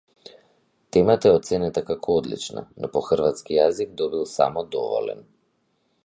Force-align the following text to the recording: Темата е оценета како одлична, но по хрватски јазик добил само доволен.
Темата 0.95 1.27
е 1.29 1.33
оценета 1.39 1.83
како 1.89 2.15
одлична, 2.21 2.63
но 2.85 2.89
по 2.95 3.03
хрватски 3.09 3.59
јазик 3.59 3.93
добил 4.01 4.25
само 4.31 4.65
доволен. 4.77 5.21